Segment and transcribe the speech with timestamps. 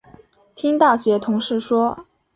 [0.55, 2.07] 听大学同事说